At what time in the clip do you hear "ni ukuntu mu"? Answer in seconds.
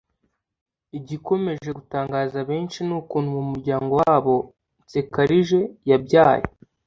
2.87-3.43